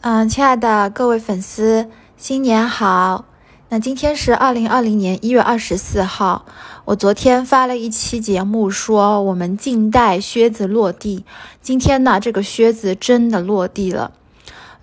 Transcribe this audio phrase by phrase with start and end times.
[0.00, 3.24] 嗯，亲爱的各位粉丝，新年好！
[3.68, 6.46] 那今天是二零二零年一月二十四号。
[6.84, 11.24] 我昨天发了一期节目，说我们静待靴子落地。
[11.60, 14.12] 今天呢，这个靴子真的落地了。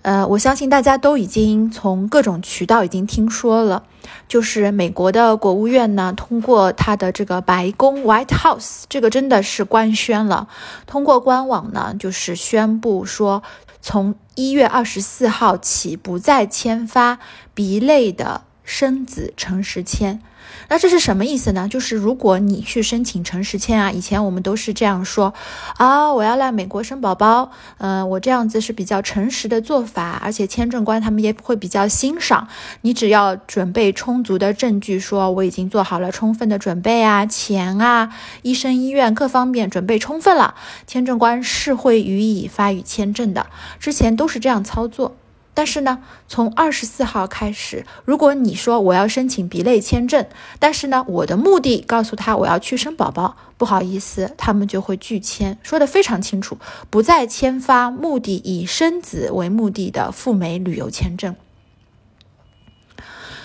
[0.02, 3.82] 呃，我相信大家都已经从各种渠道已经听说了，
[4.28, 10.46] 就是美国的国务院呢，通过它的这个白宫 White House，这个真的是官宣了，
[10.86, 13.42] 通过官网呢，就是宣布说，
[13.88, 17.20] 从一月二十四号起，不再签发
[17.54, 20.20] B 类的生子诚实签。
[20.68, 21.68] 那这是什么意思呢？
[21.68, 25.32] 就是如果你去申请诚实签啊，以前我们都是这样说
[25.76, 32.48] 啊，我要来美国生宝宝，嗯，我这样子是比较诚实的做法，而且签证官他们也会比较欣赏
[32.80, 32.96] 你。
[32.96, 38.08] 只要准备充足的证据，说我已经做好了充分的准备啊，钱啊，
[38.40, 40.54] 医生、医院各方面准备充分了，
[40.86, 43.46] 签证官是会予以发予签证的。
[43.78, 45.14] 之前都是这样操作。
[45.56, 50.26] 但是呢，从二十四号开始，如果你说我要申请 B 类签证，
[50.58, 56.58] 但是呢，我的目的告诉他我要去生宝宝，不好意思，他们就会拒签，说的非常清楚，
[56.90, 61.34] 不再签发目的以生子为目的的赴美旅游签证。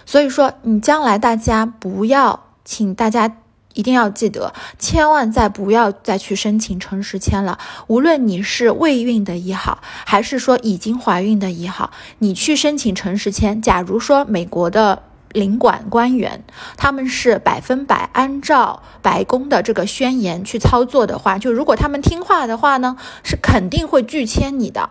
[0.05, 3.37] 所以说，你将来大家不要，请大家。
[3.73, 7.57] 一定要记得，千万再不要再去申请诚实签了。
[7.87, 13.61] 无论你是未孕的也好，还是说已经怀孕的也好，你去申请诚实签。
[13.61, 16.43] 假如说美国的领馆官员
[16.75, 24.89] 他们是百分百按照白宫的这个宣言去操作的话，就如果他们听话的话呢，是肯定会拒签你的。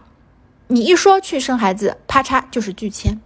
[0.69, 3.20] 你一说去生孩子，啪嚓就是拒签。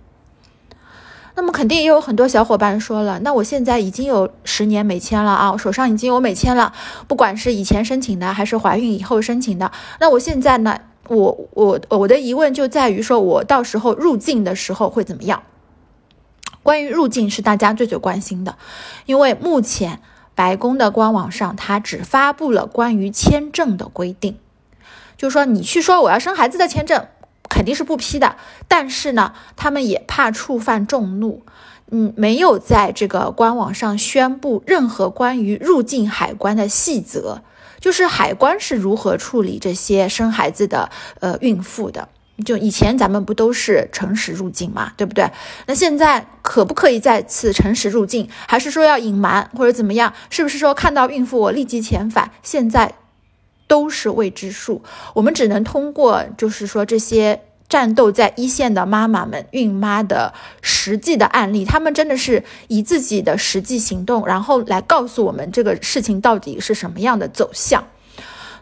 [1.36, 6.72] 那么肯定也有很多小伙伴说了，那我现在已经有十年没签了啊，我手上已经有美签了，
[7.08, 15.42] 不管是以前申请的还是怀孕以后申请的，那我现在呢，我我我的疑问就在于说，我到时候入境的时候会怎么样？
[16.62, 18.56] 关于入境是大家最最关心的，
[19.04, 20.00] 因为目前
[20.36, 24.38] 白宫的官网上它只发布了关于签证的规定，
[25.16, 27.06] 就是说你去说我要生孩子的签证。
[27.54, 28.34] 肯定是不批的，
[28.66, 31.44] 但是呢，他们也怕触犯众怒，
[31.92, 37.42] 嗯，没有在这个官网上宣布任何关于入境海关的细则，
[37.78, 42.08] 就是海关是如何处理这些生孩子的呃孕妇的。
[42.44, 45.30] 就以前咱们不都是诚实入境嘛，对不对？
[45.66, 50.12] 那现在可不可以再次诚实入境，还是说要隐瞒或者怎么样？
[50.30, 52.32] 是不是说看到孕妇我立即遣返？
[52.42, 52.94] 现在。
[53.66, 54.82] 都是未知数，
[55.14, 67.84] 我们只能通过，就是说这些战斗在一线的妈妈们、孕妈的实际的案例，他们真的是以自己的实际行动，然后来告诉我们这个事情到底是什么样的走向。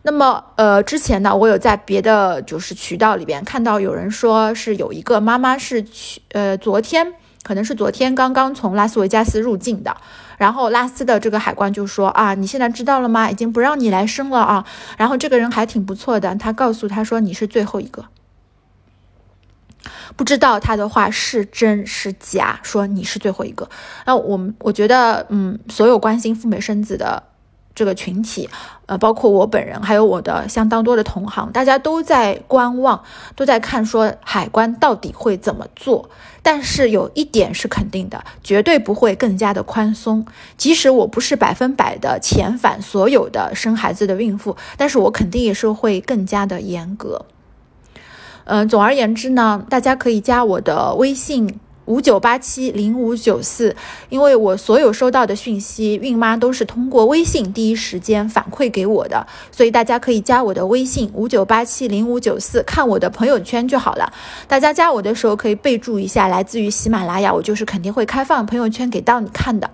[0.02, 7.14] 那么，呃，之前呢，我有在别的就是渠道里边看到有人说是有一个妈妈是去，呃，昨天。
[7.42, 9.96] 可能是昨天刚刚从拉斯维加斯入境的，
[10.38, 13.30] 然后拉斯的这个海关就说啊，你现在知道了吗？
[13.30, 14.64] 已经不让你来生了啊。
[14.96, 18.06] 然后这个人还挺不错的，他告诉他说你是最后一个，
[20.14, 23.68] 不知道他的话是真是假，说你是最后一个。
[24.06, 27.22] 那我们我觉得，嗯，所有关心赴美生子的。
[27.74, 28.48] 这个群体，
[28.86, 33.02] 呃，包括我本人，还有我的相当多的同行，大家都在观望，
[33.34, 36.10] 都在看说海关到底会怎么做。
[36.42, 40.26] 但是有一点是肯定的，绝对不会更加的宽松。
[40.56, 47.26] 即使我不是百分百的遣返所有的生孩子的孕妇，但是我肯定也是会更加的严格。
[48.44, 51.60] 嗯，总而言之呢，大家可以加我的微信。
[51.86, 53.74] 五九八七零五九四，
[54.08, 64.12] 因为我所有收到的讯息，孕妈都是通过微信第一时间反馈给我的，所以大家可以加我的微信五九八七零五九四，看我的朋友圈就好了。
[64.46, 69.68] 大家加我的时候可以备注一下，来自于喜马拉雅，我就是肯定会开放朋友圈给到你看的。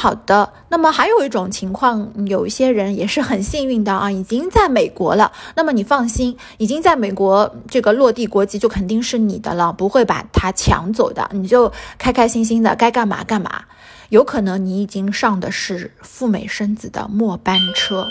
[0.00, 5.32] 好的，那么还有一种情况，有一些人也是很幸运的啊，已经在美国了。
[5.56, 13.64] 那么你放心，已经在美国这个落地国籍就肯定是你的了，不会把它抢走的，你就开开心心的该干嘛干嘛。
[14.10, 18.06] 有可能你已经上的是赴美生子的末班车。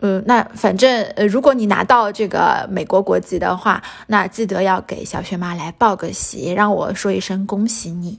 [0.00, 8.18] 嗯，那反正呃，如果你拿到这个美国国籍的话，那记得要给小雪妈来报个喜，让我说一声恭喜你。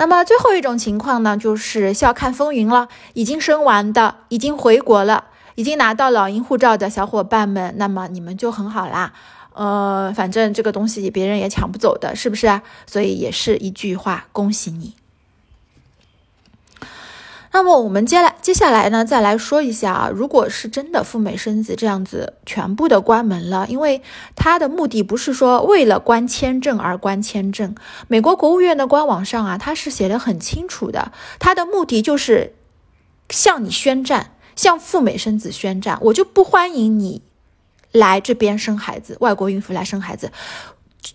[0.00, 2.88] 那么最后一种情况呢，就是笑看风云了。
[3.12, 5.24] 已经生完的，已经回国了，
[5.56, 9.12] 已经拿到老鹰护照的小伙伴们，那么你们就很好啦。
[9.52, 12.62] 呃，反正这个东西别人也抢不走的，是不是？
[12.86, 14.94] 所以也是一句话，恭喜你。
[17.52, 24.02] 那么我们接来接下来呢，再来说一下啊，如果是真的赴美生子这样子全部的关门了，因为
[24.36, 27.74] 它的目的不是说为了关签证而关签证，
[28.06, 32.54] 美国国务院的官网上啊，它是写的很清楚的，它的目的就是
[33.28, 37.22] 向你宣战，向赴美生子宣战，我就不欢迎你
[37.90, 40.30] 来这边生孩子，外国孕妇来生孩子。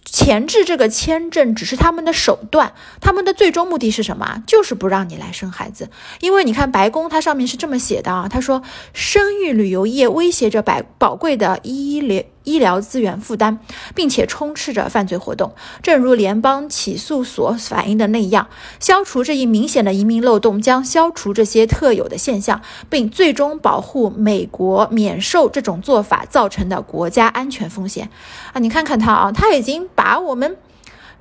[0.03, 4.43] 前置这个签证只是他们的手段，他们的最终目的是什么？
[4.47, 5.89] 就是不让你来生孩子。
[6.21, 8.61] 因为你看白宫它上面是这么写的啊，他说
[8.93, 12.23] 生育旅游业威胁着百宝贵的医疗。
[12.45, 13.57] 医疗资源负担，
[13.93, 15.53] 并且充斥着犯罪活动。
[15.83, 18.47] 正如联邦起诉所反映的那样，
[18.79, 28.09] 消除这一明显的移民漏洞，将消除这些特有的现象，并最终保护美国免受这种做法造成的国家安全风险。
[28.53, 30.55] 啊，你看看他啊，他已经把我们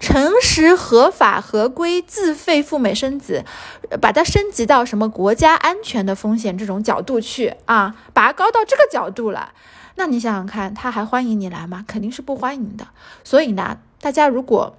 [0.00, 3.44] 诚实、合法、合规、自费赴美生子，
[4.00, 9.52] 把它升级到什么国家安全的风险这种角度去啊，拔高到这个角度了。
[9.96, 11.84] 那你想想看，他还欢迎你来吗？
[11.86, 12.88] 肯定是不欢迎的。
[13.22, 14.76] 所以呢，大家如果。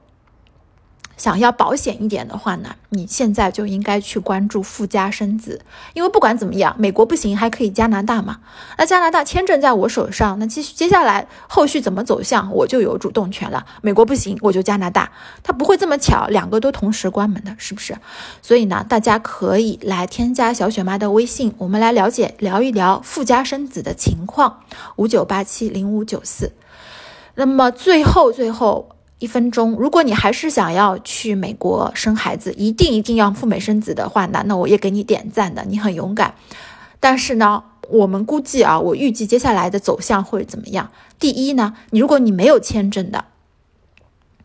[1.17, 5.61] 想要保险一点的话呢，你现在就应该去关注附加生子，
[5.93, 8.39] 因为不管怎么样，美国不行还可以加拿大嘛。
[8.77, 13.65] 那加拿大签证在我手上，那接接下来后续怎么走向，我就有主动权了。
[13.81, 17.95] 美国不行，我就加拿大，它不会这么巧，两个都同时关门的，是不是？
[18.41, 24.61] 所以呢，大家可以来添加小雪妈的微信，我们来了解聊一聊附加生子的情况，
[24.97, 26.51] 五九八七零五九四。
[27.35, 28.89] 那么最后最后。
[29.19, 36.35] 一分钟，如果你还是想要去美国生孩子，一定一定要赴美生子的话，那那我也给你点赞的，你很勇敢。
[36.99, 40.91] 但是呢，我们估计啊，我预计接下来的走向会怎么样？
[41.17, 43.25] 第一呢，你如果你没有签证的，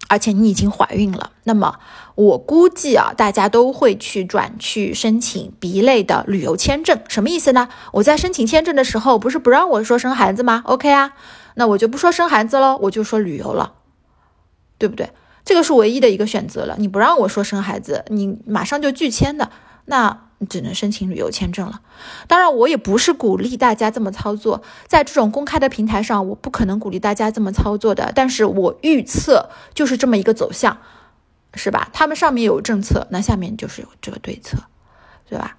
[0.08, 1.78] 而且你已经怀孕了，那么
[2.14, 7.00] 我估计啊，大家都会去转去申请 B 类的旅游签证。
[7.08, 7.68] 什么意思呢？
[7.94, 11.14] 我在申请签证的时候，不是不让我说生孩子吗？OK 啊，
[11.54, 13.72] 那我就不说生孩子喽，我就说旅游了。
[14.80, 15.10] 对不对？
[15.44, 16.74] 这个是唯一的一个选择了。
[16.78, 19.50] 你不让我说生孩子，你马上就拒签的，
[19.84, 21.82] 那你只能申请旅游签证了。
[22.26, 28.10] 当然，我也不是鼓励大家这么操作，在这种公开的平台上，我不可能鼓励大家这么操作的。
[28.14, 30.78] 但是我预测就是这么一个走向，
[31.52, 31.90] 是吧？
[31.92, 34.56] 他们上面有政策，那下面就是有这个对策，
[35.28, 35.58] 对吧？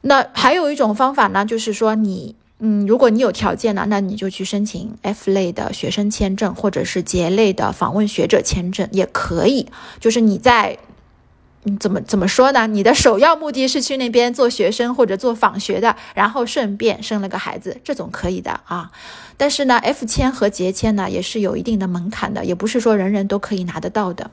[0.00, 2.36] 那还有一种方法呢，就是说你。
[2.60, 9.66] 嗯，如果你有条件呢，那你就去申请 F 类的学生签证，或者是杰类的访问学者签证也可以。
[9.98, 10.78] 就是你在，
[11.64, 12.66] 嗯，怎么怎么说呢？
[12.68, 18.92] 你的首要目的是去那边做学生或者做访学的，然后顺便生了个孩子，这种可以的啊。
[19.36, 24.30] 但是呢，F 签和杰签呢也是有一定的门槛的，也不是说人人都可以拿得到的。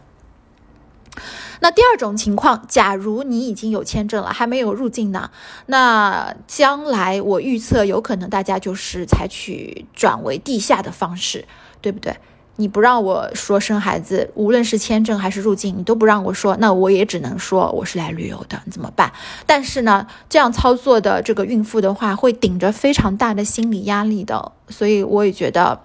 [1.59, 5.29] 那第二种情况，假如你已经有签证了，还没有入境呢，
[5.67, 11.45] 那将来我预测有可能大家就是采取转为地下的方式，
[11.81, 12.15] 对不对？
[12.55, 19.11] 你不让我说生孩子，无论是签证还是入境，你都不让我说，那我也只能说我是来旅游的，你怎么办？
[19.45, 25.81] 但是呢，这样操作的这个孕妇的话，会顶着非常大的心理压力的，所以我也觉得。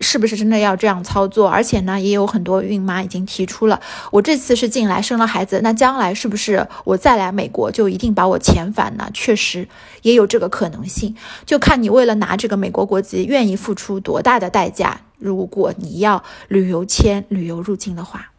[0.00, 1.48] 是不是真的要这样操作？
[1.48, 3.80] 而且呢，也有很多孕妈已经提出了，
[4.10, 9.10] 我这次是进来生了孩子，那将来是不是我再来美国就一定把我遣返呢？
[9.12, 9.68] 确实
[10.02, 11.14] 也有这个可能性，
[11.44, 15.02] 就看你为了拿这个美国国籍愿意付出多大的代价。
[15.18, 18.30] 如果你要旅游签、旅游入境的话，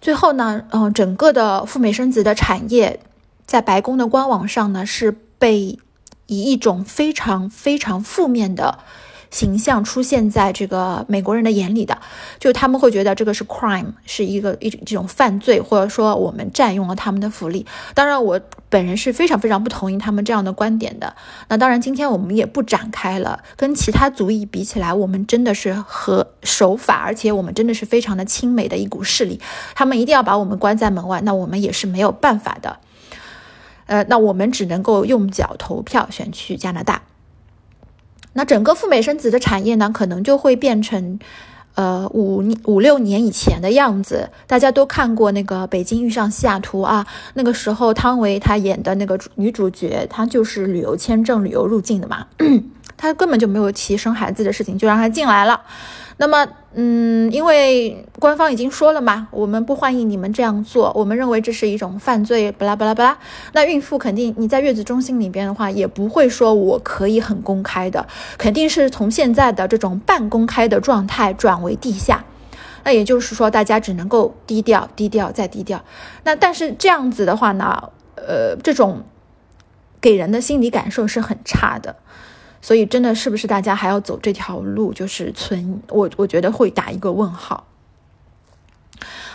[0.00, 3.00] 最后呢，嗯，整个的赴美生子的产业，
[3.44, 5.80] 在白宫的官网上呢，是被
[6.26, 8.78] 以一种非常非常负面的。
[9.30, 11.98] 形象出现在这个美国人的眼里的，
[12.38, 17.64] 就他们会觉得这个是 crime，是一个一这种犯罪，或者说我们占用了他们的福利。
[17.94, 21.14] 当然，我本人是非常非常不同意他们这样的观点的。
[21.48, 23.42] 那当然，今天我们也不展开了。
[23.56, 29.40] 跟其他族裔比起来，我们真的是和守法，而且我们真的是非常的亲美的一股势力。
[29.74, 32.78] 他们一定要把我们关在门外，那我们也是没有办法的。
[33.86, 37.02] 呃，那我们只能够用脚投票选去加拿大。
[38.32, 41.18] 那整个赴美生子的产业呢，可能就会变成，
[41.74, 44.30] 呃，五五六年以前的样子。
[44.46, 52.26] 大家都看过那个《北京遇上西雅图》啊，那个时候汤唯她演的那个女主角，她就是旅游签证、旅游入境的嘛，
[52.96, 55.60] 她根本就没有提生孩子的事情，就让她进来了。
[56.16, 63.18] 那么，嗯，因为官方已经说了嘛，我们不欢迎你们这样做，我们认为这是一种犯罪，巴拉巴拉巴拉。
[63.52, 68.06] 那孕妇肯定你在月子中心里边的话，也不会说我可以很公开的，
[68.38, 72.24] 肯定是从现在的这种半公开的状态转为地下。
[72.84, 75.84] 那也就是说，大家只能够低调、低调再低调。
[76.24, 77.90] 那但是这样子的话呢？
[78.16, 79.04] 呃，这种
[79.98, 81.96] 给人的心理感受是很差的。
[82.60, 84.92] 所以，真的是不是大家还要走这条路？
[84.92, 87.66] 就是存我，我觉得会打一个问号。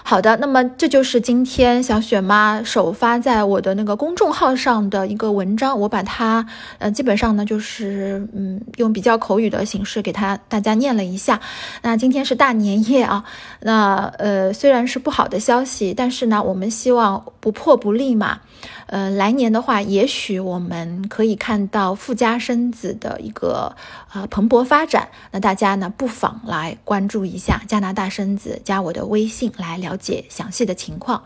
[0.07, 6.45] 好的，那么这就是今天小雪妈首发在我的那个公众号上的一个文章，我把它
[6.77, 11.41] 呃基本上呢就是嗯用比较口语的形式给它大家念了一下。
[11.81, 13.25] 那今天是大年夜啊，
[13.61, 18.41] 那呃虽然是不好的消息，但是呢我们希望不破不立嘛。
[18.87, 23.75] 呃，来年的话，也许我们可以看到富家生子的一个
[24.15, 25.09] 呃蓬勃发展。
[25.31, 31.23] 那大家呢，不妨来关注一下加拿大生子，加我的微信来了解详细的情况。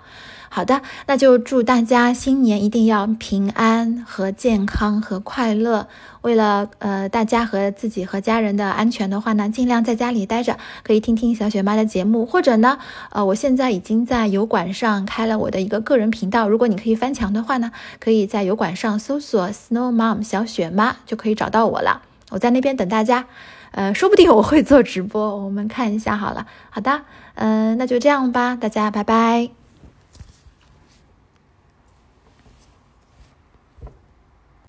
[0.52, 5.88] 好的，那就祝大家新年一定要平安和健康和快乐。
[6.22, 12.80] 为了呃大家和自己和家人的安全的话呢，尽量在家里待着，可以听听小雪妈的节目，或者呢，
[13.12, 22.09] 呃，我现在已经在油管上开了我的一个个人频道，如果你可以翻墙的话呢，可以在油管上搜索 Snow Mom 小雪妈就可以找到我了。
[22.30, 23.26] 我在那边等大家，
[23.72, 26.46] 呃，说不定我会做直播，我们看一下好了。
[26.70, 27.02] 好的，
[27.36, 29.59] 嗯，那就这样吧，大家拜拜。